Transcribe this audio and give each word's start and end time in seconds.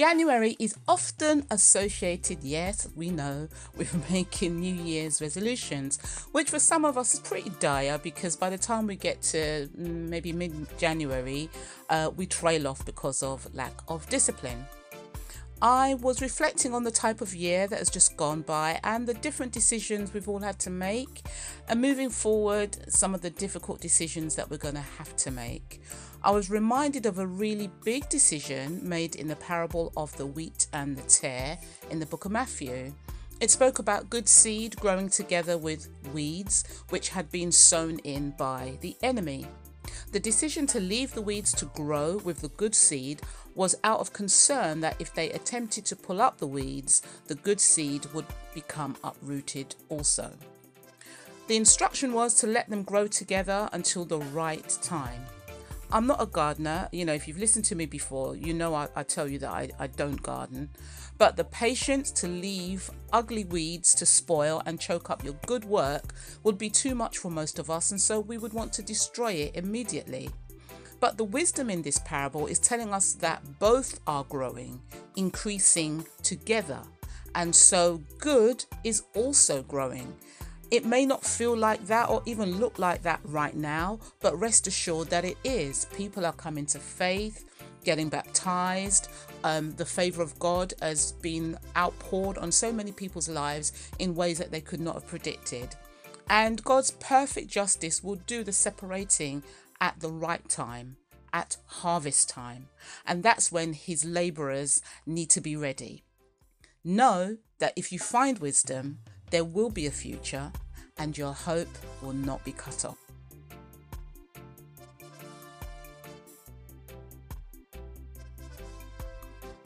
January 0.00 0.56
is 0.58 0.74
often 0.88 1.44
associated, 1.50 2.42
yes, 2.42 2.88
we 2.96 3.10
know, 3.10 3.48
with 3.76 4.10
making 4.10 4.58
New 4.58 4.72
Year's 4.72 5.20
resolutions, 5.20 5.98
which 6.32 6.48
for 6.48 6.58
some 6.58 6.86
of 6.86 6.96
us 6.96 7.12
is 7.12 7.20
pretty 7.20 7.50
dire 7.60 7.98
because 7.98 8.34
by 8.34 8.48
the 8.48 8.56
time 8.56 8.86
we 8.86 8.96
get 8.96 9.20
to 9.20 9.68
mm, 9.78 10.08
maybe 10.08 10.32
mid 10.32 10.54
January, 10.78 11.50
uh, 11.90 12.10
we 12.16 12.24
trail 12.24 12.66
off 12.66 12.82
because 12.86 13.22
of 13.22 13.54
lack 13.54 13.74
of 13.88 14.08
discipline. 14.08 14.64
I 15.62 15.92
was 15.94 16.22
reflecting 16.22 16.72
on 16.74 16.84
the 16.84 16.90
type 16.90 17.20
of 17.20 17.34
year 17.34 17.66
that 17.66 17.78
has 17.78 17.90
just 17.90 18.16
gone 18.16 18.40
by 18.40 18.80
and 18.82 19.06
the 19.06 19.12
different 19.12 19.52
decisions 19.52 20.14
we've 20.14 20.28
all 20.28 20.38
had 20.38 20.58
to 20.60 20.70
make, 20.70 21.20
and 21.68 21.82
moving 21.82 22.08
forward, 22.08 22.78
some 22.90 23.14
of 23.14 23.20
the 23.20 23.28
difficult 23.28 23.78
decisions 23.78 24.36
that 24.36 24.50
we're 24.50 24.56
going 24.56 24.74
to 24.74 24.80
have 24.80 25.14
to 25.16 25.30
make. 25.30 25.82
I 26.22 26.30
was 26.30 26.48
reminded 26.48 27.04
of 27.04 27.18
a 27.18 27.26
really 27.26 27.70
big 27.84 28.08
decision 28.08 28.80
made 28.88 29.16
in 29.16 29.28
the 29.28 29.36
parable 29.36 29.92
of 29.98 30.16
the 30.16 30.24
wheat 30.24 30.66
and 30.72 30.96
the 30.96 31.02
tare 31.02 31.58
in 31.90 31.98
the 32.00 32.06
book 32.06 32.24
of 32.24 32.32
Matthew. 32.32 32.94
It 33.38 33.50
spoke 33.50 33.78
about 33.78 34.08
good 34.08 34.28
seed 34.28 34.76
growing 34.76 35.10
together 35.10 35.58
with 35.58 35.90
weeds, 36.14 36.64
which 36.88 37.10
had 37.10 37.30
been 37.30 37.52
sown 37.52 37.98
in 37.98 38.30
by 38.38 38.78
the 38.80 38.96
enemy. 39.02 39.46
The 40.12 40.18
decision 40.20 40.66
to 40.68 40.80
leave 40.80 41.14
the 41.14 41.22
weeds 41.22 41.52
to 41.54 41.66
grow 41.66 42.16
with 42.16 42.40
the 42.40 42.48
good 42.48 42.74
seed 42.74 43.22
was 43.54 43.76
out 43.84 44.00
of 44.00 44.12
concern 44.12 44.80
that 44.80 44.96
if 44.98 45.14
they 45.14 45.30
attempted 45.30 45.84
to 45.86 45.96
pull 45.96 46.20
up 46.20 46.38
the 46.38 46.48
weeds, 46.48 47.02
the 47.28 47.36
good 47.36 47.60
seed 47.60 48.06
would 48.12 48.26
become 48.52 48.96
uprooted 49.04 49.76
also. 49.88 50.32
The 51.46 51.56
instruction 51.56 52.12
was 52.12 52.34
to 52.40 52.48
let 52.48 52.68
them 52.68 52.82
grow 52.82 53.06
together 53.06 53.68
until 53.72 54.04
the 54.04 54.18
right 54.18 54.68
time. 54.82 55.22
I'm 55.92 56.06
not 56.06 56.22
a 56.22 56.26
gardener. 56.26 56.88
You 56.92 57.04
know, 57.04 57.12
if 57.12 57.26
you've 57.26 57.38
listened 57.38 57.64
to 57.66 57.74
me 57.74 57.86
before, 57.86 58.36
you 58.36 58.54
know 58.54 58.74
I, 58.74 58.88
I 58.94 59.02
tell 59.02 59.26
you 59.26 59.38
that 59.40 59.50
I, 59.50 59.70
I 59.78 59.88
don't 59.88 60.22
garden. 60.22 60.70
But 61.18 61.36
the 61.36 61.44
patience 61.44 62.12
to 62.12 62.28
leave 62.28 62.90
ugly 63.12 63.44
weeds 63.44 63.92
to 63.96 64.06
spoil 64.06 64.62
and 64.66 64.80
choke 64.80 65.10
up 65.10 65.24
your 65.24 65.34
good 65.46 65.64
work 65.64 66.14
would 66.44 66.58
be 66.58 66.70
too 66.70 66.94
much 66.94 67.18
for 67.18 67.30
most 67.30 67.58
of 67.58 67.70
us, 67.70 67.90
and 67.90 68.00
so 68.00 68.20
we 68.20 68.38
would 68.38 68.52
want 68.52 68.72
to 68.74 68.82
destroy 68.82 69.32
it 69.32 69.56
immediately. 69.56 70.30
But 71.00 71.18
the 71.18 71.24
wisdom 71.24 71.70
in 71.70 71.82
this 71.82 71.98
parable 72.04 72.46
is 72.46 72.58
telling 72.58 72.94
us 72.94 73.14
that 73.14 73.58
both 73.58 74.00
are 74.06 74.24
growing, 74.24 74.80
increasing 75.16 76.06
together. 76.22 76.80
And 77.34 77.54
so 77.54 78.00
good 78.18 78.64
is 78.84 79.02
also 79.14 79.62
growing. 79.62 80.14
It 80.70 80.84
may 80.84 81.04
not 81.04 81.24
feel 81.24 81.56
like 81.56 81.86
that 81.86 82.08
or 82.08 82.22
even 82.26 82.60
look 82.60 82.78
like 82.78 83.02
that 83.02 83.20
right 83.24 83.54
now, 83.56 83.98
but 84.20 84.38
rest 84.38 84.68
assured 84.68 85.10
that 85.10 85.24
it 85.24 85.36
is. 85.42 85.86
People 85.96 86.24
are 86.24 86.32
coming 86.32 86.66
to 86.66 86.78
faith, 86.78 87.44
getting 87.82 88.08
baptized. 88.08 89.08
Um, 89.42 89.72
the 89.72 89.84
favor 89.84 90.22
of 90.22 90.38
God 90.38 90.72
has 90.80 91.12
been 91.12 91.58
outpoured 91.76 92.38
on 92.38 92.52
so 92.52 92.72
many 92.72 92.92
people's 92.92 93.28
lives 93.28 93.90
in 93.98 94.14
ways 94.14 94.38
that 94.38 94.52
they 94.52 94.60
could 94.60 94.80
not 94.80 94.94
have 94.94 95.06
predicted. 95.08 95.74
And 96.28 96.62
God's 96.62 96.92
perfect 96.92 97.48
justice 97.48 98.04
will 98.04 98.20
do 98.26 98.44
the 98.44 98.52
separating 98.52 99.42
at 99.80 99.98
the 99.98 100.10
right 100.10 100.48
time, 100.48 100.98
at 101.32 101.56
harvest 101.66 102.28
time. 102.28 102.68
And 103.04 103.24
that's 103.24 103.50
when 103.50 103.72
his 103.72 104.04
laborers 104.04 104.82
need 105.04 105.30
to 105.30 105.40
be 105.40 105.56
ready. 105.56 106.04
Know 106.84 107.38
that 107.58 107.72
if 107.76 107.90
you 107.90 107.98
find 107.98 108.38
wisdom, 108.38 109.00
there 109.30 109.44
will 109.44 109.70
be 109.70 109.86
a 109.86 109.90
future 109.90 110.50
and 110.98 111.16
your 111.16 111.32
hope 111.32 111.68
will 112.02 112.12
not 112.12 112.44
be 112.44 112.52
cut 112.52 112.84
off. 112.84 113.09